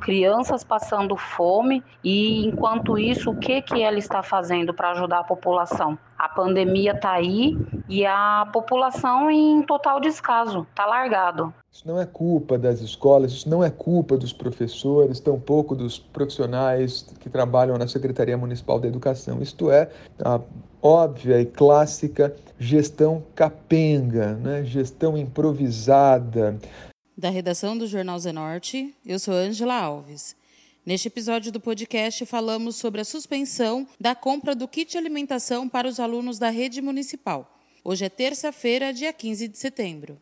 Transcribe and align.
crianças 0.00 0.62
passando 0.62 1.16
fome 1.16 1.82
e 2.04 2.46
enquanto 2.46 2.98
isso 2.98 3.30
o 3.30 3.38
que 3.38 3.62
que 3.62 3.82
ela 3.82 3.98
está 3.98 4.22
fazendo 4.22 4.72
para 4.74 4.90
ajudar 4.90 5.20
a 5.20 5.24
população? 5.24 5.98
A 6.18 6.28
pandemia 6.28 6.92
está 6.92 7.12
aí 7.12 7.56
e 7.88 8.06
a 8.06 8.48
população 8.52 9.30
em 9.30 9.62
total 9.62 10.00
descaso, 10.00 10.66
está 10.70 10.86
largado. 10.86 11.52
Isso 11.70 11.86
não 11.86 12.00
é 12.00 12.06
culpa 12.06 12.56
das 12.56 12.80
escolas, 12.80 13.32
isso 13.32 13.48
não 13.50 13.62
é 13.62 13.68
culpa 13.68 14.16
dos 14.16 14.32
professores, 14.32 15.20
tampouco 15.20 15.74
dos 15.74 15.98
profissionais 15.98 17.05
que 17.20 17.28
trabalham 17.28 17.76
na 17.76 17.88
Secretaria 17.88 18.36
Municipal 18.36 18.78
da 18.78 18.88
Educação. 18.88 19.42
Isto 19.42 19.70
é 19.70 19.90
a 20.24 20.40
óbvia 20.82 21.40
e 21.40 21.46
clássica 21.46 22.34
gestão 22.58 23.22
capenga, 23.34 24.34
né? 24.34 24.64
gestão 24.64 25.16
improvisada, 25.16 26.58
da 27.16 27.30
redação 27.30 27.78
do 27.78 27.86
Jornal 27.86 28.18
Zenorte, 28.18 28.94
eu 29.04 29.18
sou 29.18 29.32
Ângela 29.32 29.74
Alves. 29.74 30.36
Neste 30.84 31.08
episódio 31.08 31.50
do 31.50 31.58
podcast, 31.58 32.26
falamos 32.26 32.76
sobre 32.76 33.00
a 33.00 33.04
suspensão 33.06 33.88
da 33.98 34.14
compra 34.14 34.54
do 34.54 34.68
kit 34.68 34.98
alimentação 34.98 35.66
para 35.66 35.88
os 35.88 35.98
alunos 35.98 36.38
da 36.38 36.50
rede 36.50 36.82
municipal. 36.82 37.58
Hoje 37.82 38.04
é 38.04 38.10
terça-feira, 38.10 38.92
dia 38.92 39.14
15 39.14 39.48
de 39.48 39.56
setembro. 39.56 40.18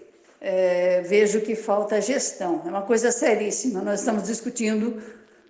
é, 0.42 1.02
vejo 1.02 1.42
que 1.42 1.56
falta 1.56 2.00
gestão. 2.00 2.62
É 2.66 2.70
uma 2.70 2.84
coisa 2.84 3.12
seríssima. 3.12 3.82
Nós 3.82 4.00
estamos 4.00 4.28
discutindo 4.28 5.02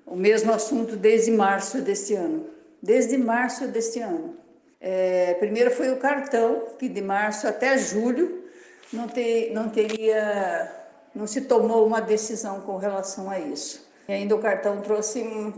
o 0.05 0.15
mesmo 0.15 0.51
assunto 0.51 0.95
desde 0.95 1.31
março 1.31 1.81
deste 1.81 2.15
ano. 2.15 2.47
Desde 2.81 3.17
março 3.17 3.67
deste 3.67 3.99
ano. 3.99 4.35
É, 4.81 5.35
primeiro 5.35 5.69
foi 5.71 5.91
o 5.91 5.97
cartão, 5.97 6.63
que 6.79 6.87
de 6.87 7.01
março 7.01 7.47
até 7.47 7.77
julho 7.77 8.43
não, 8.91 9.07
ter, 9.07 9.51
não 9.53 9.69
teria, 9.69 10.71
não 11.13 11.27
se 11.27 11.41
tomou 11.41 11.85
uma 11.85 12.01
decisão 12.01 12.61
com 12.61 12.77
relação 12.77 13.29
a 13.29 13.39
isso. 13.39 13.87
E 14.07 14.13
ainda 14.13 14.35
o 14.35 14.39
cartão 14.39 14.81
trouxe, 14.81 15.21
um, 15.21 15.53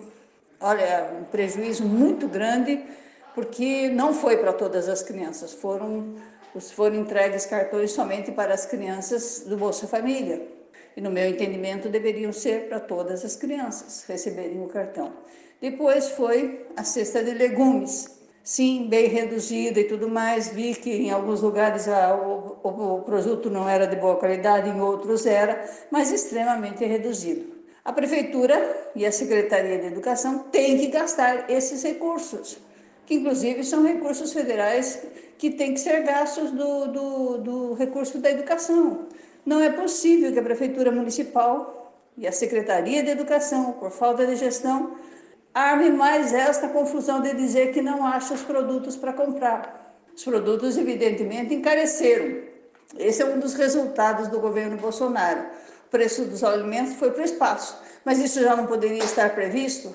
olha, 0.60 1.12
um 1.18 1.24
prejuízo 1.24 1.86
muito 1.86 2.28
grande, 2.28 2.84
porque 3.34 3.90
não 3.90 4.14
foi 4.14 4.38
para 4.38 4.54
todas 4.54 4.88
as 4.90 5.02
crianças, 5.02 5.54
foram 5.54 6.16
foram 6.74 6.98
entregues 6.98 7.46
cartões 7.46 7.92
somente 7.92 8.32
para 8.32 8.54
as 8.54 8.66
crianças 8.66 9.46
do 9.48 9.56
Bolsa 9.56 9.88
Família. 9.88 10.42
E 10.98 11.00
no 11.00 11.10
meu 11.10 11.30
entendimento 11.30 11.88
deveriam 11.88 12.34
ser 12.34 12.68
para 12.68 12.80
todas 12.80 13.24
as 13.24 13.38
crianças 13.38 14.04
receberem 14.06 14.62
o 14.62 14.68
cartão. 14.68 15.14
Depois 15.62 16.10
foi 16.10 16.66
a 16.76 16.84
cesta 16.84 17.24
de 17.24 17.32
legumes. 17.32 18.20
sim, 18.44 18.88
bem 18.90 19.08
reduzida 19.08 19.80
e 19.80 19.86
tudo 19.86 20.10
mais. 20.10 20.50
Vi 20.50 20.74
que 20.76 20.92
em 20.92 21.12
alguns 21.12 21.42
lugares 21.42 21.88
a, 21.88 22.16
o, 22.16 22.58
o, 22.64 23.02
produto 23.04 23.50
não 23.50 23.70
era 23.70 23.86
de 23.86 23.96
boa 23.96 24.18
qualidade, 24.18 24.70
em 24.70 24.82
outros 24.82 25.26
era, 25.26 25.70
mas 25.90 26.12
extremamente 26.12 26.84
reduzido. 26.84 27.62
A 27.86 27.94
prefeitura 27.94 28.92
e 28.96 29.06
a 29.06 29.12
Secretaria 29.12 29.80
de 29.80 29.88
Educação 29.88 30.40
têm 30.52 30.78
que 30.78 30.88
gastar 30.88 31.50
esses 31.50 31.82
recursos, 31.84 32.58
que 33.12 33.16
inclusive 33.16 33.62
são 33.66 33.84
recursos 33.84 34.32
federais 34.32 35.04
que 35.38 35.50
têm 35.50 35.74
que 35.74 35.82
ser 35.82 36.02
gastos 36.04 36.50
do, 36.52 36.88
do, 36.88 37.38
do 37.40 37.74
recurso 37.74 38.20
da 38.20 38.32
educação. 38.32 39.08
Não 39.46 39.62
é 39.62 39.70
possível 39.70 40.32
que 40.32 40.40
a 40.40 40.42
Prefeitura 40.42 40.94
Municipal 40.94 41.94
e 42.18 42.26
a 42.26 42.32
Secretaria 42.32 43.04
de 43.04 43.10
Educação, 43.10 43.74
por 43.74 43.92
falta 43.92 44.26
de 44.26 44.38
gestão, 44.38 44.96
arme 45.54 45.90
mais 45.90 46.34
esta 46.34 46.70
confusão 46.70 47.22
de 47.22 47.34
dizer 47.34 47.74
que 47.74 47.82
não 47.82 48.08
acha 48.08 48.34
os 48.34 48.44
produtos 48.44 48.96
para 48.96 49.12
comprar. 49.12 49.94
Os 50.16 50.24
produtos, 50.24 50.78
evidentemente, 50.78 51.54
encareceram. 51.54 52.44
Esse 52.98 53.24
é 53.24 53.26
um 53.26 53.40
dos 53.40 53.56
resultados 53.56 54.30
do 54.30 54.40
governo 54.40 54.78
Bolsonaro. 54.78 55.48
O 55.86 55.90
preço 55.90 56.24
dos 56.24 56.46
alimentos 56.46 56.94
foi 56.94 57.12
para 57.12 57.24
o 57.24 57.26
espaço. 57.26 57.78
Mas 58.06 58.20
isso 58.20 58.40
já 58.40 58.56
não 58.56 58.68
poderia 58.68 59.04
estar 59.04 59.36
previsto? 59.36 59.94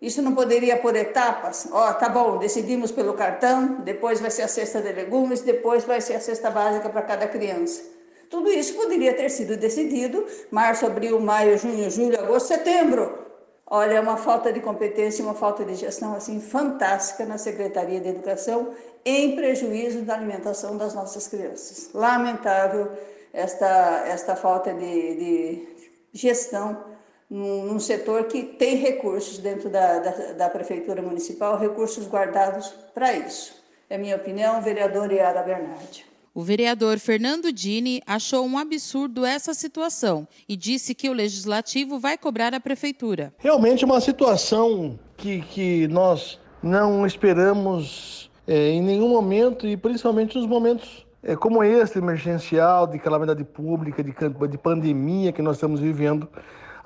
Isso 0.00 0.20
não 0.20 0.34
poderia 0.34 0.76
por 0.76 0.94
etapas? 0.94 1.68
Ó, 1.72 1.90
oh, 1.90 1.94
tá 1.94 2.08
bom, 2.08 2.38
decidimos 2.38 2.92
pelo 2.92 3.14
cartão, 3.14 3.80
depois 3.80 4.20
vai 4.20 4.30
ser 4.30 4.42
a 4.42 4.48
cesta 4.48 4.82
de 4.82 4.92
legumes, 4.92 5.40
depois 5.40 5.84
vai 5.84 6.00
ser 6.00 6.14
a 6.14 6.20
cesta 6.20 6.50
básica 6.50 6.88
para 6.88 7.02
cada 7.02 7.26
criança. 7.26 7.82
Tudo 8.28 8.50
isso 8.50 8.74
poderia 8.74 9.14
ter 9.14 9.30
sido 9.30 9.56
decidido 9.56 10.26
março, 10.50 10.84
abril, 10.84 11.18
maio, 11.20 11.56
junho, 11.56 11.90
julho, 11.90 12.18
agosto, 12.18 12.48
setembro. 12.48 13.26
Olha, 13.68 13.94
é 13.94 14.00
uma 14.00 14.16
falta 14.16 14.52
de 14.52 14.60
competência, 14.60 15.24
uma 15.24 15.34
falta 15.34 15.64
de 15.64 15.74
gestão 15.74 16.14
assim 16.14 16.40
fantástica 16.40 17.24
na 17.24 17.38
Secretaria 17.38 18.00
de 18.00 18.08
Educação, 18.08 18.74
em 19.04 19.34
prejuízo 19.34 20.02
da 20.02 20.14
alimentação 20.14 20.76
das 20.76 20.94
nossas 20.94 21.26
crianças. 21.26 21.90
Lamentável 21.94 22.90
esta, 23.32 24.04
esta 24.06 24.36
falta 24.36 24.72
de, 24.72 25.14
de 25.16 25.68
gestão 26.12 26.95
num, 27.30 27.64
num, 27.64 27.80
setor 27.80 28.24
que 28.24 28.42
tem 28.42 28.76
recursos 28.76 29.38
dentro 29.38 29.68
da, 29.68 29.98
da, 29.98 30.10
da 30.32 30.50
Prefeitura 30.50 31.02
Municipal, 31.02 31.58
recursos 31.58 32.06
guardados 32.06 32.68
para 32.94 33.12
isso. 33.12 33.54
É 33.88 33.96
minha 33.96 34.16
opinião, 34.16 34.60
vereador 34.62 35.12
Iara 35.12 35.42
Bernardi. 35.42 36.04
O 36.34 36.42
vereador 36.42 36.98
Fernando 36.98 37.50
Dini 37.50 38.02
achou 38.06 38.44
um 38.44 38.58
absurdo 38.58 39.24
essa 39.24 39.54
situação 39.54 40.28
e 40.46 40.54
disse 40.54 40.94
que 40.94 41.08
o 41.08 41.14
legislativo 41.14 41.98
vai 41.98 42.18
cobrar 42.18 42.52
a 42.52 42.60
prefeitura. 42.60 43.32
Realmente 43.38 43.86
uma 43.86 44.02
situação 44.02 44.98
que, 45.16 45.40
que 45.40 45.88
nós 45.88 46.38
não 46.62 47.06
esperamos 47.06 48.30
é, 48.46 48.68
em 48.68 48.82
nenhum 48.82 49.08
momento 49.08 49.66
e 49.66 49.78
principalmente 49.78 50.36
nos 50.36 50.46
momentos 50.46 51.06
é, 51.22 51.34
como 51.34 51.64
esse 51.64 51.98
emergencial 51.98 52.86
de 52.86 52.98
calamidade 52.98 53.42
pública, 53.42 54.04
de, 54.04 54.12
de 54.12 54.58
pandemia 54.58 55.32
que 55.32 55.40
nós 55.40 55.56
estamos 55.56 55.80
vivendo. 55.80 56.28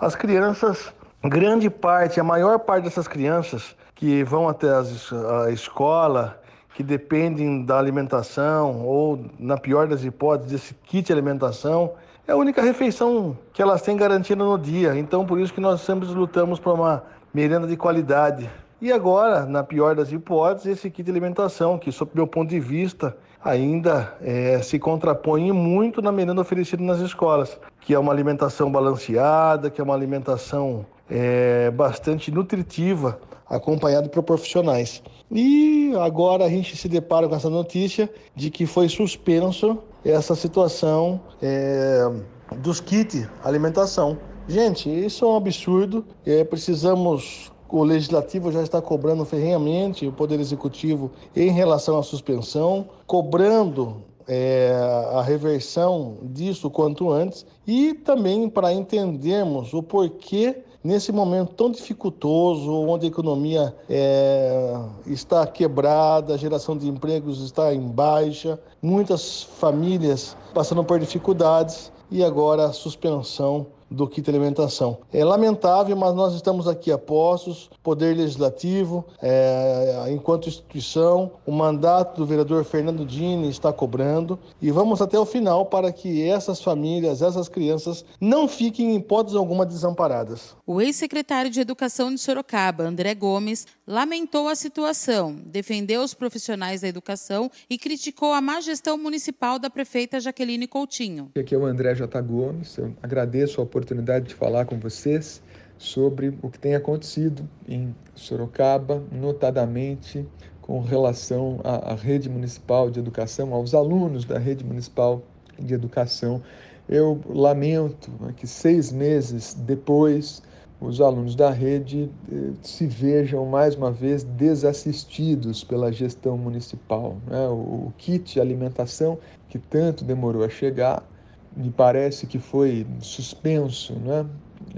As 0.00 0.17
crianças, 0.17 0.94
grande 1.23 1.69
parte, 1.69 2.19
a 2.19 2.25
maior 2.25 2.58
parte 2.61 2.85
dessas 2.85 3.06
crianças 3.06 3.76
que 3.94 4.25
vão 4.25 4.49
até 4.49 4.70
as, 4.70 5.12
a 5.12 5.50
escola 5.50 6.41
que 6.75 6.82
dependem 6.82 7.67
da 7.67 7.79
alimentação 7.79 8.81
ou, 8.87 9.23
na 9.38 9.58
pior 9.58 9.87
das 9.87 10.02
hipóteses, 10.02 10.52
desse 10.52 10.75
kit 10.87 11.08
de 11.08 11.12
alimentação, 11.12 11.93
é 12.26 12.32
a 12.32 12.37
única 12.37 12.62
refeição 12.62 13.37
que 13.52 13.61
elas 13.61 13.82
têm 13.82 13.94
garantida 13.94 14.43
no 14.43 14.56
dia. 14.56 14.97
Então, 14.97 15.26
por 15.26 15.38
isso 15.38 15.52
que 15.52 15.61
nós 15.61 15.82
sempre 15.82 16.08
lutamos 16.08 16.58
por 16.58 16.73
uma 16.73 17.02
merenda 17.35 17.67
de 17.67 17.76
qualidade. 17.76 18.49
E 18.81 18.91
agora, 18.91 19.44
na 19.44 19.62
pior 19.62 19.94
das 19.94 20.11
hipóteses, 20.11 20.79
esse 20.79 20.88
kit 20.88 21.02
de 21.02 21.11
alimentação, 21.11 21.79
que, 21.79 21.93
sob 21.93 22.12
meu 22.14 22.26
ponto 22.26 22.49
de 22.49 22.58
vista, 22.58 23.14
ainda 23.44 24.14
é, 24.23 24.62
se 24.62 24.79
contrapõe 24.79 25.52
muito 25.52 26.00
na 26.00 26.11
merenda 26.11 26.41
oferecida 26.41 26.82
nas 26.82 27.00
escolas, 27.00 27.61
que 27.80 27.94
é 27.94 27.98
uma 27.98 28.12
alimentação 28.12 28.70
balanceada, 28.70 29.70
que 29.70 29.80
é 29.80 29.84
uma 29.84 29.94
alimentação 29.94 30.84
é, 31.08 31.70
bastante 31.70 32.30
nutritiva, 32.30 33.20
acompanhado 33.48 34.08
por 34.08 34.22
profissionais. 34.22 35.02
E 35.30 35.92
agora 36.00 36.44
a 36.44 36.48
gente 36.48 36.76
se 36.76 36.88
depara 36.88 37.28
com 37.28 37.34
essa 37.34 37.50
notícia 37.50 38.08
de 38.34 38.50
que 38.50 38.66
foi 38.66 38.88
suspenso 38.88 39.78
essa 40.04 40.34
situação 40.34 41.20
é, 41.42 42.08
dos 42.56 42.80
kits 42.80 43.28
alimentação. 43.42 44.18
Gente, 44.48 44.88
isso 44.88 45.24
é 45.24 45.28
um 45.28 45.36
absurdo. 45.36 46.04
É, 46.24 46.42
precisamos 46.44 47.50
o 47.72 47.84
legislativo 47.84 48.50
já 48.50 48.62
está 48.62 48.82
cobrando 48.82 49.24
ferrenhamente 49.24 50.06
o 50.06 50.12
poder 50.12 50.40
executivo 50.40 51.10
em 51.36 51.50
relação 51.50 51.96
à 51.96 52.02
suspensão, 52.02 52.88
cobrando 53.06 54.02
é, 54.32 54.72
a 55.12 55.22
reversão 55.22 56.18
disso 56.22 56.70
quanto 56.70 57.10
antes 57.10 57.44
e 57.66 57.94
também 57.94 58.48
para 58.48 58.72
entendermos 58.72 59.74
o 59.74 59.82
porquê 59.82 60.62
nesse 60.84 61.10
momento 61.10 61.52
tão 61.54 61.68
dificultoso, 61.68 62.72
onde 62.72 63.06
a 63.06 63.08
economia 63.08 63.74
é, 63.88 64.78
está 65.04 65.44
quebrada, 65.48 66.34
a 66.34 66.36
geração 66.36 66.78
de 66.78 66.88
empregos 66.88 67.42
está 67.42 67.74
em 67.74 67.80
baixa, 67.80 68.56
muitas 68.80 69.42
famílias 69.42 70.36
passando 70.54 70.84
por 70.84 71.00
dificuldades 71.00 71.90
e 72.08 72.22
agora 72.22 72.66
a 72.66 72.72
suspensão 72.72 73.66
do 73.90 74.06
kit 74.06 74.28
alimentação. 74.31 74.98
É 75.12 75.25
lamentável, 75.25 75.96
mas 75.96 76.14
nós 76.14 76.34
estamos 76.34 76.69
aqui 76.69 76.92
a 76.92 76.98
postos, 76.98 77.70
Poder 77.82 78.16
Legislativo, 78.16 79.04
é, 79.20 80.04
enquanto 80.10 80.48
instituição, 80.48 81.32
o 81.44 81.52
mandato 81.52 82.19
do 82.19 82.26
vereador 82.26 82.64
Fernando 82.64 83.04
Dini 83.04 83.48
está 83.48 83.72
cobrando 83.72 84.38
e 84.60 84.70
vamos 84.70 85.02
até 85.02 85.19
o 85.19 85.26
final 85.26 85.66
para 85.66 85.90
que 85.92 86.22
essas 86.22 86.62
famílias, 86.62 87.22
essas 87.22 87.48
crianças 87.48 88.04
não 88.20 88.46
fiquem 88.46 88.92
em 88.92 88.96
hipótese 88.96 89.37
alguma 89.37 89.66
desamparadas. 89.66 90.54
O 90.66 90.81
ex-secretário 90.81 91.50
de 91.50 91.60
Educação 91.60 92.14
de 92.14 92.20
Sorocaba, 92.20 92.84
André 92.84 93.14
Gomes, 93.14 93.66
lamentou 93.90 94.46
a 94.46 94.54
situação, 94.54 95.34
defendeu 95.44 96.02
os 96.02 96.14
profissionais 96.14 96.82
da 96.82 96.87
educação 96.87 97.50
e 97.69 97.76
criticou 97.76 98.32
a 98.32 98.40
má 98.40 98.60
gestão 98.60 98.96
municipal 98.96 99.58
da 99.58 99.69
prefeita 99.69 100.20
Jaqueline 100.20 100.69
Coutinho. 100.69 101.32
Aqui 101.37 101.56
é 101.56 101.58
o 101.58 101.66
André 101.66 101.96
J. 101.96 102.22
Gomes, 102.22 102.78
eu 102.78 102.94
agradeço 103.02 103.60
a 103.60 103.64
oportunidade 103.64 104.28
de 104.28 104.34
falar 104.37 104.64
com 104.64 104.78
vocês 104.78 105.42
sobre 105.76 106.38
o 106.40 106.48
que 106.48 106.56
tem 106.56 106.76
acontecido 106.76 107.48
em 107.66 107.92
Sorocaba, 108.14 109.02
notadamente 109.10 110.25
com 110.62 110.81
relação 110.81 111.60
à, 111.64 111.92
à 111.92 111.94
rede 111.96 112.28
municipal 112.28 112.88
de 112.92 113.00
educação, 113.00 113.52
aos 113.52 113.75
alunos 113.75 114.25
da 114.25 114.38
rede 114.38 114.64
municipal 114.64 115.20
de 115.59 115.75
educação. 115.75 116.40
Eu 116.88 117.20
lamento 117.28 118.09
que 118.37 118.47
seis 118.47 118.92
meses 118.92 119.52
depois 119.52 120.42
os 120.80 121.00
alunos 121.00 121.34
da 121.34 121.50
rede 121.50 122.10
eh, 122.32 122.52
se 122.62 122.87
vejam 122.87 123.44
mais 123.44 123.75
uma 123.75 123.92
vez 123.92 124.25
desassistidos 124.25 125.62
pela 125.62 125.92
gestão 125.92 126.38
municipal. 126.38 127.16
Né? 127.26 127.46
O 127.49 127.92
kit 127.99 128.40
alimentação, 128.40 129.18
que 129.49 129.58
tanto 129.58 130.04
demorou 130.04 130.42
a 130.42 130.49
chegar, 130.49 131.06
me 131.54 131.70
parece 131.70 132.26
que 132.26 132.38
foi 132.38 132.87
suspenso. 133.00 133.92
Né? 133.94 134.26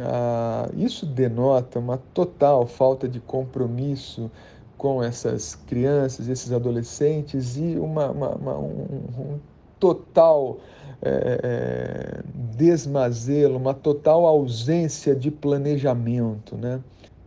Ah, 0.01 0.69
isso 0.77 1.07
denota 1.07 1.79
uma 1.79 1.99
total 2.13 2.67
falta 2.67 3.09
de 3.09 3.21
compromisso 3.21 4.31
com 4.77 5.01
essas 5.01 5.55
crianças, 5.55 6.27
esses 6.27 6.51
adolescentes 6.51 7.57
e 7.57 7.79
uma, 7.79 8.11
uma, 8.11 8.29
uma 8.31 8.59
um, 8.59 9.11
um, 9.19 9.41
total 9.83 10.61
é, 11.03 11.41
é, 11.43 12.21
desmazelo, 12.57 13.57
uma 13.57 13.75
total 13.75 14.25
ausência 14.25 15.13
de 15.13 15.29
planejamento. 15.29 16.57
Né? 16.57 16.79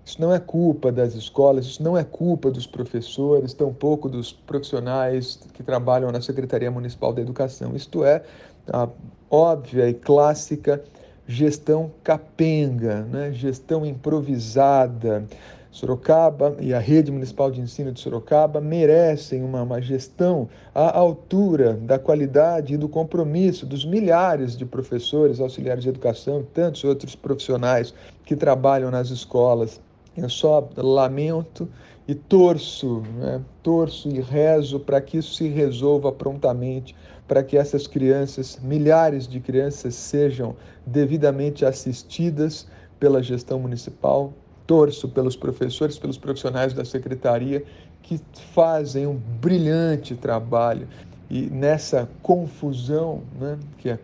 Isso 0.05 0.21
não 0.21 0.33
é 0.33 0.39
culpa 0.39 0.89
das 0.89 1.15
escolas, 1.15 1.65
isso 1.65 1.83
não 1.83 1.97
é 1.97 2.03
culpa 2.05 2.49
dos 2.49 2.65
professores, 2.65 3.53
tampouco 3.53 4.07
dos 4.07 4.31
profissionais 4.31 5.41
que 5.53 5.61
trabalham 5.61 6.09
na 6.13 6.21
Secretaria 6.21 6.71
Municipal 6.71 7.11
da 7.11 7.21
Educação. 7.21 7.75
Isto 7.75 8.05
é 8.05 8.23
a 8.71 8.87
óbvia 9.29 9.89
e 9.89 9.93
clássica 9.93 10.81
gestão 11.27 11.91
capenga, 12.05 13.01
né? 13.01 13.33
gestão 13.33 13.85
improvisada. 13.85 15.25
Sorocaba 15.75 16.55
e 16.61 16.73
a 16.73 16.79
Rede 16.79 17.11
Municipal 17.11 17.51
de 17.51 17.59
Ensino 17.59 17.91
de 17.91 17.99
Sorocaba 17.99 18.61
merecem 18.61 19.43
uma, 19.43 19.61
uma, 19.61 19.81
gestão 19.81 20.47
à 20.73 20.97
altura 20.97 21.73
da 21.73 21.99
qualidade 21.99 22.75
e 22.75 22.77
do 22.77 22.87
compromisso 22.87 23.65
dos 23.65 23.83
milhares 23.83 24.55
de 24.55 24.65
professores, 24.65 25.41
auxiliares 25.41 25.83
de 25.83 25.89
educação 25.89 26.39
e 26.39 26.43
tantos 26.43 26.85
outros 26.85 27.13
profissionais 27.13 27.93
que 28.23 28.37
trabalham 28.37 28.89
nas 28.89 29.09
escolas. 29.09 29.81
Eu 30.15 30.29
só 30.29 30.65
lamento 30.77 31.67
e 32.07 32.15
torço, 32.15 33.03
né? 33.17 33.41
torço 33.61 34.07
e 34.07 34.21
rezo 34.21 34.79
para 34.79 35.01
que 35.01 35.17
isso 35.17 35.33
se 35.33 35.49
resolva 35.49 36.09
prontamente, 36.09 36.95
para 37.27 37.43
que 37.43 37.57
essas 37.57 37.85
crianças, 37.85 38.57
milhares 38.63 39.27
de 39.27 39.41
crianças, 39.41 39.93
sejam 39.93 40.55
devidamente 40.85 41.65
assistidas 41.65 42.65
pela 42.97 43.21
gestão 43.21 43.59
municipal, 43.59 44.31
torço 44.65 45.07
pelos 45.07 45.35
professores, 45.35 45.97
pelos 45.97 46.17
profissionais 46.17 46.73
da 46.73 46.85
secretaria 46.85 47.63
que 48.01 48.19
fazem 48.53 49.07
um 49.07 49.15
brilhante 49.15 50.15
trabalho 50.15 50.87
e 51.29 51.49
nessa 51.49 52.07
confusão, 52.21 53.21
né, 53.39 53.57
que 53.77 53.89
é 53.89 53.99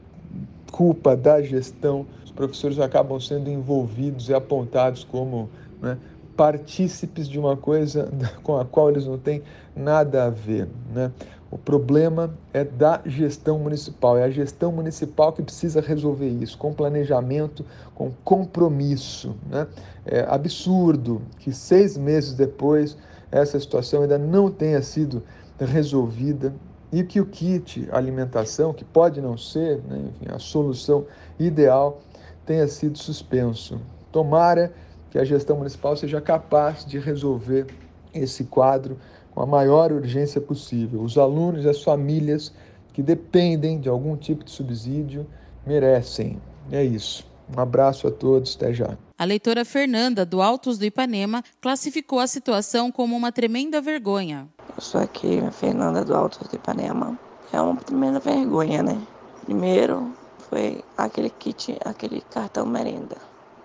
culpa 0.71 1.15
da 1.15 1.41
gestão, 1.41 2.05
os 2.25 2.31
professores 2.31 2.79
acabam 2.79 3.19
sendo 3.19 3.49
envolvidos 3.49 4.29
e 4.29 4.33
apontados 4.33 5.03
como 5.03 5.49
né, 5.81 5.97
partícipes 6.35 7.27
de 7.27 7.37
uma 7.37 7.55
coisa 7.55 8.09
com 8.41 8.57
a 8.57 8.65
qual 8.65 8.89
eles 8.89 9.05
não 9.05 9.17
têm 9.17 9.43
nada 9.75 10.25
a 10.25 10.29
ver. 10.29 10.67
Né? 10.93 11.11
O 11.51 11.58
problema 11.58 12.34
é 12.53 12.63
da 12.63 13.01
gestão 13.05 13.60
municipal, 13.60 14.17
é 14.17 14.24
a 14.24 14.29
gestão 14.29 14.72
municipal 14.72 15.34
que 15.34 15.43
precisa 15.43 15.81
resolver 15.81 16.29
isso, 16.29 16.58
com 16.58 16.74
planejamento, 16.74 17.65
com 17.93 18.10
compromisso. 18.24 19.36
Né? 19.50 19.67
É 20.05 20.22
absurdo 20.29 21.22
que 21.39 21.51
seis 21.51 21.98
meses 21.98 22.34
depois 22.34 22.98
essa 23.29 23.60
situação 23.60 24.03
ainda 24.03 24.17
não 24.17 24.50
tenha 24.50 24.81
sido 24.81 25.22
resolvida 25.60 26.53
e 26.89 27.03
que 27.03 27.20
o 27.20 27.25
kit 27.25 27.88
alimentação, 27.91 28.74
que 28.74 28.86
pode 28.86 29.20
não 29.20 29.38
ser 29.38 29.81
né, 29.88 30.10
enfim, 30.10 30.34
a 30.34 30.39
solução 30.39 31.05
ideal, 31.38 32.01
tenha 32.46 32.67
sido 32.67 32.98
suspenso. 32.98 33.79
Tomara 34.10 34.74
que 35.10 35.20
a 35.20 35.25
gestão 35.25 35.58
municipal 35.58 35.98
seja 35.98 36.22
capaz 36.22 36.86
de 36.86 36.98
resolver 36.98 37.67
esse 38.13 38.46
quadro 38.46 38.98
com 39.31 39.41
a 39.41 39.45
maior 39.45 39.91
urgência 39.91 40.39
possível. 40.39 41.01
Os 41.01 41.17
alunos 41.17 41.65
e 41.65 41.69
as 41.69 41.81
famílias 41.81 42.53
que 42.93 43.01
dependem 43.01 43.79
de 43.79 43.89
algum 43.89 44.15
tipo 44.15 44.43
de 44.43 44.51
subsídio 44.51 45.25
merecem. 45.65 46.39
É 46.71 46.83
isso. 46.83 47.25
Um 47.55 47.59
abraço 47.59 48.07
a 48.07 48.11
todos, 48.11 48.55
até 48.55 48.73
já. 48.73 48.97
A 49.17 49.25
leitora 49.25 49.65
Fernanda, 49.65 50.25
do 50.25 50.41
Altos 50.41 50.77
do 50.77 50.85
Ipanema, 50.85 51.43
classificou 51.59 52.19
a 52.19 52.27
situação 52.27 52.91
como 52.91 53.15
uma 53.15 53.31
tremenda 53.31 53.81
vergonha. 53.81 54.47
Eu 54.75 54.81
sou 54.81 55.01
aqui, 55.01 55.39
a 55.39 55.51
Fernanda, 55.51 56.05
do 56.05 56.15
Altos 56.15 56.47
do 56.47 56.55
Ipanema. 56.55 57.17
É 57.51 57.59
uma 57.59 57.81
tremenda 57.81 58.19
vergonha, 58.19 58.81
né? 58.81 58.97
Primeiro 59.45 60.13
foi 60.50 60.83
aquele 60.97 61.29
kit, 61.29 61.77
aquele 61.85 62.21
cartão 62.29 62.65
merenda. 62.65 63.17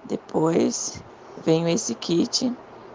Depois 0.08 1.02
veio 1.44 1.68
esse 1.68 1.94
kit 1.94 2.52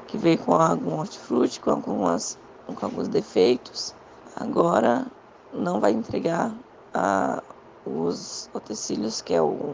que 0.07 0.17
veio 0.17 0.37
com 0.39 0.53
algum 0.53 0.99
hortifruti, 0.99 1.59
com, 1.59 1.71
algumas, 1.71 2.37
com 2.67 2.85
alguns 2.85 3.07
defeitos. 3.07 3.93
Agora 4.35 5.05
não 5.53 5.79
vai 5.79 5.91
entregar 5.91 6.53
a, 6.93 7.41
os 7.85 8.49
utensílios 8.53 9.21
que 9.21 9.33
é 9.33 9.41
o 9.41 9.73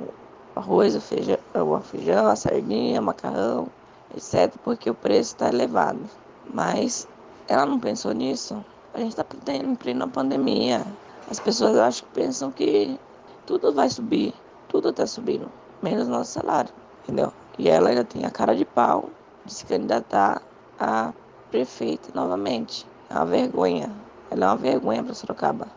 arroz, 0.55 0.95
o 0.95 1.01
feijão, 1.01 1.37
o 1.53 1.79
feijão, 1.81 2.27
a 2.27 2.35
sardinha, 2.35 3.01
macarrão, 3.01 3.67
etc., 4.15 4.53
porque 4.63 4.89
o 4.89 4.95
preço 4.95 5.33
está 5.33 5.49
elevado. 5.49 5.99
Mas 6.53 7.07
ela 7.47 7.65
não 7.65 7.79
pensou 7.79 8.13
nisso. 8.13 8.63
A 8.93 8.99
gente 8.99 9.19
está 9.19 9.25
em 9.53 9.75
plena 9.75 10.07
pandemia. 10.07 10.85
As 11.29 11.39
pessoas 11.39 11.77
acho 11.77 12.03
que 12.03 12.11
pensam 12.11 12.51
que 12.51 12.99
tudo 13.45 13.73
vai 13.73 13.89
subir, 13.89 14.33
tudo 14.69 14.89
está 14.89 15.05
subindo, 15.05 15.49
menos 15.81 16.07
nosso 16.07 16.31
salário, 16.31 16.73
entendeu? 17.03 17.31
E 17.57 17.69
ela 17.69 17.89
ainda 17.89 18.03
tem 18.03 18.25
a 18.25 18.31
cara 18.31 18.55
de 18.55 18.65
pau 18.65 19.09
de 19.45 19.53
se 19.53 19.65
candidatar 19.65 20.41
a 20.79 21.13
prefeita 21.51 22.09
novamente. 22.13 22.85
É 23.09 23.13
uma 23.13 23.25
vergonha. 23.25 23.91
Ela 24.29 24.45
é 24.45 24.47
uma 24.47 24.57
vergonha 24.57 25.03
para 25.03 25.13
Sorocaba. 25.13 25.67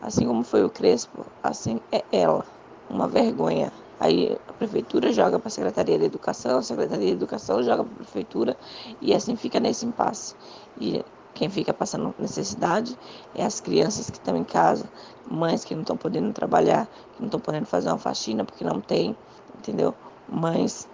Assim 0.00 0.26
como 0.26 0.44
foi 0.44 0.64
o 0.64 0.70
Crespo, 0.70 1.26
assim 1.42 1.80
é 1.90 2.04
ela. 2.12 2.44
Uma 2.88 3.08
vergonha. 3.08 3.72
Aí 3.98 4.38
a 4.46 4.52
prefeitura 4.52 5.12
joga 5.12 5.38
para 5.38 5.48
a 5.48 5.50
Secretaria 5.50 5.98
de 5.98 6.04
Educação, 6.04 6.58
a 6.58 6.62
Secretaria 6.62 7.06
de 7.06 7.12
Educação 7.12 7.62
joga 7.62 7.82
para 7.82 7.92
a 7.92 7.96
prefeitura 7.96 8.56
e 9.00 9.14
assim 9.14 9.36
fica 9.36 9.58
nesse 9.58 9.86
impasse. 9.86 10.34
E 10.78 11.02
quem 11.32 11.48
fica 11.48 11.72
passando 11.72 12.14
necessidade 12.18 12.96
é 13.34 13.44
as 13.44 13.60
crianças 13.60 14.10
que 14.10 14.18
estão 14.18 14.36
em 14.36 14.44
casa, 14.44 14.84
mães 15.30 15.64
que 15.64 15.74
não 15.74 15.80
estão 15.80 15.96
podendo 15.96 16.32
trabalhar, 16.32 16.86
que 17.14 17.20
não 17.20 17.26
estão 17.26 17.40
podendo 17.40 17.66
fazer 17.66 17.88
uma 17.88 17.98
faxina 17.98 18.44
porque 18.44 18.64
não 18.64 18.80
tem, 18.80 19.16
entendeu? 19.58 19.94
Mães 20.28 20.86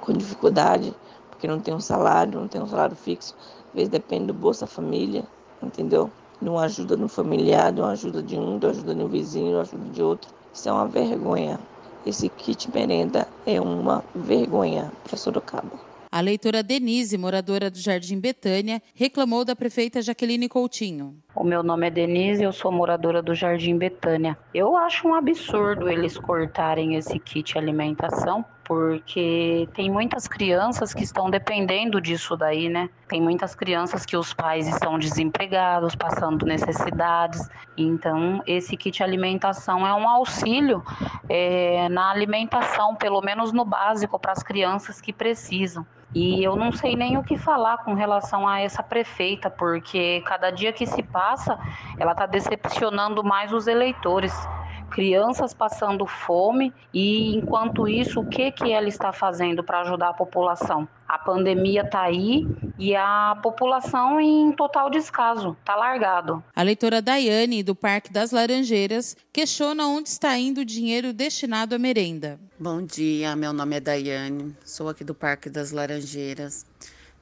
com 0.00 0.12
dificuldade 0.12 0.94
porque 1.30 1.46
não 1.46 1.60
tem 1.60 1.74
um 1.74 1.80
salário, 1.80 2.40
não 2.40 2.48
tem 2.48 2.62
um 2.62 2.66
salário 2.66 2.96
fixo, 2.96 3.34
vezes 3.76 3.90
depende 3.90 4.26
do 4.26 4.34
Bolsa 4.34 4.66
Família, 4.66 5.22
entendeu? 5.62 6.10
De 6.40 6.48
uma 6.48 6.62
ajuda 6.62 6.96
no 6.96 7.08
familiar, 7.08 7.72
de 7.72 7.80
uma 7.80 7.92
ajuda 7.92 8.22
de 8.22 8.36
um, 8.36 8.58
de 8.58 8.66
uma 8.66 8.72
ajuda 8.72 8.94
no 8.94 9.06
vizinho, 9.06 9.48
de 9.48 9.54
uma 9.54 9.62
ajuda 9.62 9.88
de 9.90 10.02
outro. 10.02 10.30
Isso 10.52 10.68
é 10.68 10.72
uma 10.72 10.88
vergonha. 10.88 11.60
Esse 12.04 12.28
kit 12.30 12.70
merenda 12.72 13.28
é 13.44 13.60
uma 13.60 14.02
vergonha 14.14 14.90
para 15.04 15.16
Sorocaba. 15.16 15.72
A 16.10 16.20
leitora 16.20 16.62
Denise, 16.62 17.18
moradora 17.18 17.70
do 17.70 17.78
Jardim 17.78 18.18
Betânia, 18.18 18.80
reclamou 18.94 19.44
da 19.44 19.54
prefeita 19.54 20.00
Jaqueline 20.00 20.48
Coutinho. 20.48 21.16
O 21.34 21.44
meu 21.44 21.62
nome 21.62 21.88
é 21.88 21.90
Denise, 21.90 22.42
eu 22.42 22.52
sou 22.52 22.72
moradora 22.72 23.20
do 23.20 23.34
Jardim 23.34 23.76
Betânia. 23.76 24.38
Eu 24.54 24.76
acho 24.76 25.06
um 25.06 25.14
absurdo 25.14 25.90
eles 25.90 26.16
cortarem 26.16 26.94
esse 26.94 27.18
kit 27.18 27.58
alimentação, 27.58 28.42
porque 28.66 29.68
tem 29.74 29.88
muitas 29.88 30.26
crianças 30.26 30.92
que 30.92 31.04
estão 31.04 31.30
dependendo 31.30 32.00
disso 32.00 32.36
daí, 32.36 32.68
né? 32.68 32.90
Tem 33.06 33.22
muitas 33.22 33.54
crianças 33.54 34.04
que 34.04 34.16
os 34.16 34.34
pais 34.34 34.66
estão 34.66 34.98
desempregados, 34.98 35.94
passando 35.94 36.44
necessidades. 36.44 37.48
Então, 37.76 38.42
esse 38.44 38.76
kit 38.76 39.04
alimentação 39.04 39.86
é 39.86 39.94
um 39.94 40.08
auxílio 40.08 40.82
é, 41.28 41.88
na 41.90 42.10
alimentação, 42.10 42.96
pelo 42.96 43.20
menos 43.20 43.52
no 43.52 43.64
básico, 43.64 44.18
para 44.18 44.32
as 44.32 44.42
crianças 44.42 45.00
que 45.00 45.12
precisam. 45.12 45.86
E 46.12 46.42
eu 46.42 46.56
não 46.56 46.72
sei 46.72 46.96
nem 46.96 47.16
o 47.16 47.22
que 47.22 47.38
falar 47.38 47.78
com 47.78 47.94
relação 47.94 48.48
a 48.48 48.58
essa 48.60 48.82
prefeita, 48.82 49.48
porque 49.48 50.22
cada 50.26 50.50
dia 50.50 50.72
que 50.72 50.86
se 50.86 51.04
passa, 51.04 51.56
ela 51.98 52.12
está 52.12 52.26
decepcionando 52.26 53.22
mais 53.22 53.52
os 53.52 53.68
eleitores 53.68 54.32
crianças 54.96 55.52
passando 55.52 56.06
fome 56.06 56.72
e 56.92 57.36
enquanto 57.36 57.86
isso 57.86 58.20
o 58.20 58.26
que 58.26 58.50
que 58.50 58.72
ela 58.72 58.88
está 58.88 59.12
fazendo 59.12 59.62
para 59.62 59.82
ajudar 59.82 60.08
a 60.08 60.14
população? 60.14 60.88
A 61.06 61.18
pandemia 61.18 61.82
está 61.82 62.00
aí 62.00 62.46
e 62.78 62.96
a 62.96 63.38
população 63.42 64.18
em 64.18 64.50
total 64.52 64.88
descaso, 64.88 65.54
está 65.60 65.76
largado. 65.76 66.42
A 66.54 66.62
leitora 66.62 67.02
Daiane, 67.02 67.62
do 67.62 67.74
Parque 67.74 68.10
das 68.10 68.30
Laranjeiras, 68.30 69.14
questiona 69.30 69.86
onde 69.86 70.08
está 70.08 70.38
indo 70.38 70.62
o 70.62 70.64
dinheiro 70.64 71.12
destinado 71.12 71.74
à 71.74 71.78
merenda. 71.78 72.40
Bom 72.58 72.80
dia, 72.80 73.36
meu 73.36 73.52
nome 73.52 73.76
é 73.76 73.80
Daiane, 73.80 74.56
sou 74.64 74.88
aqui 74.88 75.04
do 75.04 75.14
Parque 75.14 75.50
das 75.50 75.72
Laranjeiras. 75.72 76.64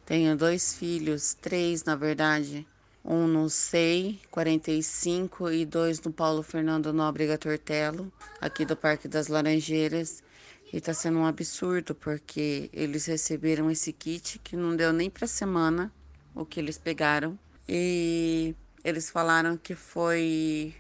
Tenho 0.06 0.36
dois 0.36 0.78
filhos, 0.78 1.34
três 1.34 1.82
na 1.82 1.96
verdade, 1.96 2.64
um 3.04 3.26
no 3.26 3.50
SEI 3.50 4.18
45 4.30 5.50
e 5.50 5.66
dois 5.66 6.00
no 6.00 6.12
Paulo 6.12 6.42
Fernando 6.42 6.92
Nóbrega 6.92 7.36
Tortello, 7.36 8.10
aqui 8.40 8.64
do 8.64 8.74
Parque 8.74 9.06
das 9.06 9.28
Laranjeiras. 9.28 10.22
E 10.72 10.80
tá 10.80 10.92
sendo 10.92 11.18
um 11.18 11.26
absurdo 11.26 11.94
porque 11.94 12.68
eles 12.72 13.06
receberam 13.06 13.70
esse 13.70 13.92
kit 13.92 14.40
que 14.40 14.56
não 14.56 14.74
deu 14.74 14.92
nem 14.92 15.08
para 15.08 15.26
semana 15.26 15.92
o 16.34 16.44
que 16.44 16.58
eles 16.58 16.78
pegaram. 16.78 17.38
E 17.68 18.54
eles 18.82 19.08
falaram 19.08 19.56
que 19.56 19.74
foi 19.74 20.74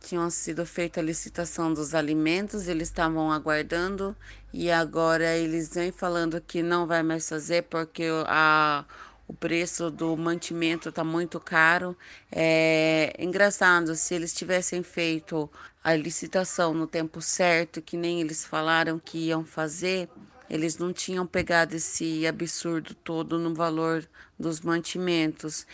tinham 0.00 0.30
sido 0.30 0.64
feita 0.64 1.00
a 1.00 1.02
licitação 1.02 1.74
dos 1.74 1.92
alimentos, 1.92 2.68
eles 2.68 2.88
estavam 2.88 3.32
aguardando 3.32 4.14
e 4.52 4.70
agora 4.70 5.36
eles 5.36 5.74
vêm 5.74 5.90
falando 5.90 6.40
que 6.40 6.62
não 6.62 6.86
vai 6.86 7.02
mais 7.02 7.28
fazer 7.28 7.62
porque 7.64 8.04
a 8.26 8.84
o 9.28 9.34
preço 9.34 9.90
do 9.90 10.16
mantimento 10.16 10.88
está 10.88 11.02
muito 11.02 11.40
caro. 11.40 11.96
É 12.30 13.14
engraçado, 13.18 13.94
se 13.94 14.14
eles 14.14 14.32
tivessem 14.32 14.82
feito 14.82 15.50
a 15.82 15.94
licitação 15.94 16.72
no 16.72 16.86
tempo 16.86 17.20
certo, 17.20 17.82
que 17.82 17.96
nem 17.96 18.20
eles 18.20 18.44
falaram 18.44 18.98
que 18.98 19.18
iam 19.28 19.44
fazer, 19.44 20.08
eles 20.48 20.78
não 20.78 20.92
tinham 20.92 21.26
pegado 21.26 21.74
esse 21.74 22.26
absurdo 22.26 22.94
todo 22.94 23.38
no 23.38 23.54
valor 23.54 24.08
dos 24.38 24.60
mantimentos. 24.60 25.66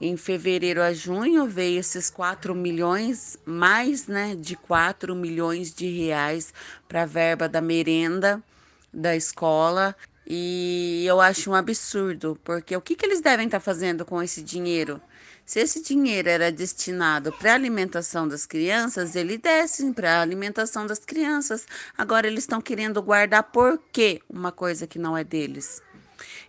Em 0.00 0.16
fevereiro 0.16 0.82
a 0.82 0.92
junho 0.92 1.46
veio 1.46 1.80
esses 1.80 2.10
4 2.10 2.54
milhões, 2.54 3.38
mais 3.44 4.06
né, 4.06 4.34
de 4.34 4.56
4 4.56 5.14
milhões 5.14 5.72
de 5.72 5.86
reais 5.88 6.52
para 6.88 7.02
a 7.02 7.06
verba 7.06 7.48
da 7.48 7.60
merenda 7.60 8.42
da 8.92 9.16
escola 9.16 9.96
e 10.26 11.04
eu 11.06 11.20
acho 11.20 11.50
um 11.50 11.54
absurdo, 11.54 12.38
porque 12.44 12.76
o 12.76 12.80
que, 12.80 12.94
que 12.94 13.04
eles 13.04 13.20
devem 13.20 13.46
estar 13.46 13.58
tá 13.58 13.64
fazendo 13.64 14.04
com 14.04 14.22
esse 14.22 14.42
dinheiro? 14.42 15.00
Se 15.44 15.60
esse 15.60 15.82
dinheiro 15.82 16.28
era 16.28 16.52
destinado 16.52 17.32
para 17.32 17.52
a 17.52 17.54
alimentação 17.54 18.28
das 18.28 18.46
crianças, 18.46 19.16
ele 19.16 19.36
desce 19.36 19.92
para 19.92 20.18
a 20.18 20.22
alimentação 20.22 20.86
das 20.86 21.00
crianças. 21.00 21.66
Agora 21.98 22.26
eles 22.26 22.44
estão 22.44 22.60
querendo 22.60 23.02
guardar 23.02 23.42
por 23.44 23.80
quê 23.92 24.22
uma 24.30 24.52
coisa 24.52 24.86
que 24.86 24.98
não 24.98 25.16
é 25.16 25.24
deles? 25.24 25.82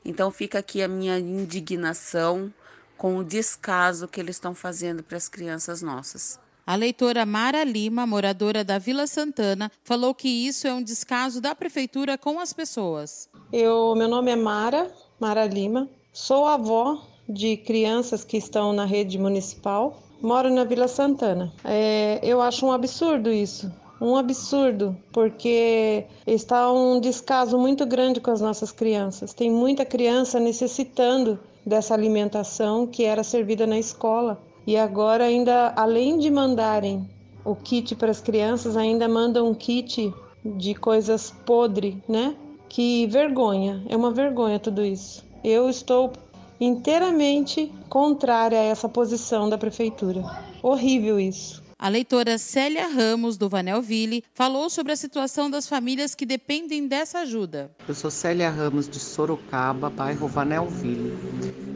Então 0.05 0.29
fica 0.31 0.59
aqui 0.59 0.81
a 0.81 0.87
minha 0.87 1.17
indignação 1.17 2.53
com 2.95 3.17
o 3.17 3.23
descaso 3.23 4.07
que 4.07 4.19
eles 4.19 4.35
estão 4.35 4.53
fazendo 4.53 5.03
para 5.03 5.17
as 5.17 5.27
crianças 5.27 5.81
nossas. 5.81 6.39
A 6.65 6.75
leitora 6.75 7.25
Mara 7.25 7.63
Lima, 7.65 8.07
moradora 8.07 8.63
da 8.63 8.77
Vila 8.77 9.05
Santana, 9.05 9.69
falou 9.83 10.15
que 10.15 10.29
isso 10.29 10.65
é 10.65 10.73
um 10.73 10.81
descaso 10.81 11.41
da 11.41 11.53
prefeitura 11.53 12.17
com 12.17 12.39
as 12.39 12.53
pessoas. 12.53 13.27
Eu, 13.53 13.93
meu 13.93 14.07
nome 14.07 14.31
é 14.31 14.35
Mara, 14.35 14.89
Mara 15.19 15.45
Lima. 15.45 15.87
Sou 16.11 16.47
avó 16.47 16.97
de 17.29 17.55
crianças 17.55 18.23
que 18.23 18.35
estão 18.35 18.73
na 18.73 18.83
rede 18.83 19.19
municipal. 19.19 20.01
Moro 20.19 20.49
na 20.49 20.63
Vila 20.63 20.87
Santana. 20.87 21.53
É, 21.63 22.19
eu 22.23 22.41
acho 22.41 22.65
um 22.65 22.71
absurdo 22.71 23.31
isso. 23.31 23.71
Um 24.01 24.15
absurdo, 24.15 24.97
porque 25.11 26.03
está 26.25 26.71
um 26.71 26.99
descaso 26.99 27.55
muito 27.59 27.85
grande 27.85 28.19
com 28.19 28.31
as 28.31 28.41
nossas 28.41 28.71
crianças. 28.71 29.35
Tem 29.35 29.51
muita 29.51 29.85
criança 29.85 30.39
necessitando 30.39 31.37
dessa 31.63 31.93
alimentação 31.93 32.87
que 32.87 33.03
era 33.03 33.23
servida 33.23 33.67
na 33.67 33.77
escola. 33.77 34.41
E 34.65 34.75
agora, 34.75 35.25
ainda 35.25 35.71
além 35.75 36.17
de 36.17 36.31
mandarem 36.31 37.07
o 37.45 37.55
kit 37.55 37.95
para 37.95 38.09
as 38.09 38.19
crianças, 38.19 38.75
ainda 38.75 39.07
mandam 39.07 39.47
um 39.47 39.53
kit 39.53 40.11
de 40.43 40.73
coisas 40.73 41.29
podre, 41.45 42.01
né? 42.09 42.35
Que 42.69 43.05
vergonha, 43.07 43.83
é 43.89 43.95
uma 43.95 44.11
vergonha 44.11 44.59
tudo 44.59 44.83
isso. 44.83 45.23
Eu 45.43 45.69
estou 45.69 46.13
inteiramente 46.59 47.71
contrária 47.89 48.59
a 48.59 48.63
essa 48.63 48.87
posição 48.87 49.49
da 49.49 49.57
prefeitura. 49.57 50.23
Horrível 50.61 51.19
isso. 51.19 51.61
A 51.77 51.89
leitora 51.89 52.37
Célia 52.37 52.87
Ramos, 52.87 53.37
do 53.37 53.49
Vanelville, 53.49 54.23
falou 54.33 54.69
sobre 54.69 54.93
a 54.93 54.95
situação 54.95 55.51
das 55.51 55.67
famílias 55.67 56.15
que 56.15 56.25
dependem 56.25 56.87
dessa 56.87 57.19
ajuda. 57.19 57.69
Eu 57.85 57.93
sou 57.93 58.09
Célia 58.09 58.49
Ramos, 58.49 58.87
de 58.87 58.99
Sorocaba, 58.99 59.89
bairro 59.89 60.27
Vanelville. 60.27 61.13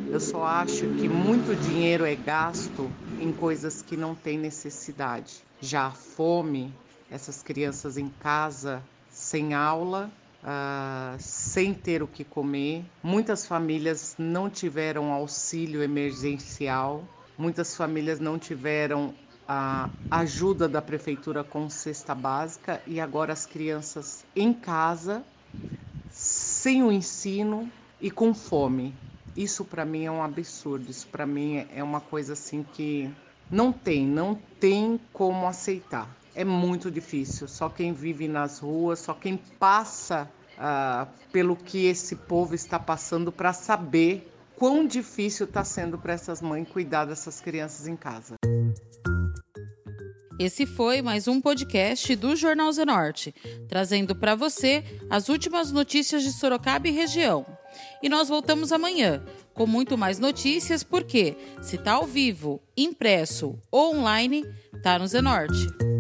Eu 0.10 0.22
só 0.22 0.46
acho 0.46 0.88
que 0.94 1.10
muito 1.10 1.54
dinheiro 1.68 2.06
é 2.06 2.16
gasto 2.16 2.90
em 3.20 3.34
coisas 3.34 3.82
que 3.82 3.98
não 3.98 4.16
têm 4.16 4.38
necessidade. 4.38 5.44
Já 5.60 5.88
a 5.88 5.92
fome, 5.92 6.74
essas 7.12 7.44
crianças 7.44 7.98
em 7.98 8.08
casa, 8.08 8.82
sem 9.12 9.54
aula, 9.54 10.10
uh, 10.48 11.18
sem 11.20 11.74
ter 11.74 12.02
o 12.02 12.08
que 12.08 12.24
comer. 12.24 12.86
Muitas 13.04 13.46
famílias 13.46 14.16
não 14.18 14.50
tiveram 14.50 15.12
auxílio 15.12 15.84
emergencial, 15.84 17.04
muitas 17.38 17.76
famílias 17.76 18.20
não 18.20 18.40
tiveram 18.40 19.14
a 19.48 19.90
ajuda 20.10 20.68
da 20.68 20.82
prefeitura 20.82 21.44
com 21.44 21.70
cesta 21.70 22.14
básica 22.16 22.82
e 22.88 23.00
agora 23.00 23.32
as 23.34 23.46
crianças 23.46 24.26
em 24.36 24.54
casa, 24.54 25.24
sem 26.10 26.84
o 26.84 26.92
ensino 26.92 27.72
e 28.02 28.10
com 28.10 28.34
fome. 28.34 28.94
Isso 29.36 29.64
para 29.64 29.86
mim 29.86 30.04
é 30.04 30.12
um 30.12 30.24
absurdo, 30.24 30.90
isso 30.90 31.08
para 31.08 31.26
mim 31.26 31.66
é 31.74 31.84
uma 31.84 32.02
coisa 32.02 32.34
assim 32.34 32.64
que 32.74 33.10
não 33.50 33.72
tem, 33.72 34.06
não 34.06 34.36
tem 34.60 35.00
como 35.14 35.48
aceitar. 35.48 36.18
É 36.36 36.44
muito 36.44 36.92
difícil. 36.92 37.48
Só 37.48 37.70
quem 37.70 37.94
vive 37.94 38.28
nas 38.28 38.60
ruas, 38.60 39.00
só 39.00 39.14
quem 39.14 39.38
passa 39.38 40.30
uh, 40.58 41.08
pelo 41.32 41.56
que 41.56 41.86
esse 41.86 42.16
povo 42.16 42.54
está 42.56 42.80
passando 42.80 43.32
para 43.32 43.54
saber 43.54 44.32
quão 44.56 44.86
difícil 44.86 45.46
está 45.46 45.64
sendo 45.64 45.98
para 45.98 46.14
essas 46.14 46.42
mães 46.42 46.68
cuidar 46.68 47.06
dessas 47.06 47.40
crianças 47.40 47.88
em 47.88 47.96
casa. 47.96 48.36
Esse 50.40 50.68
foi 50.68 51.02
mais 51.02 51.28
um 51.28 51.42
podcast 51.42 52.16
do 52.16 52.36
Jornal 52.36 52.72
Zenorte, 52.72 53.34
trazendo 53.68 54.16
para 54.16 54.36
você 54.36 54.84
as 55.10 55.30
últimas 55.30 55.72
notícias 55.72 56.22
de 56.22 56.32
Sorocaba 56.32 56.88
e 56.88 56.92
região. 56.92 57.44
E 58.04 58.10
nós 58.10 58.30
voltamos 58.30 58.72
amanhã 58.72 59.24
com 59.56 59.66
muito 59.66 59.98
mais 59.98 60.20
notícias, 60.20 60.84
porque 60.84 61.36
se 61.62 61.80
tá 61.80 61.94
ao 61.94 62.06
vivo, 62.06 62.62
impresso 62.78 63.58
ou 63.72 63.96
online, 63.96 64.46
tá 64.84 65.00
no 65.00 65.08
Zenorte. 65.08 65.97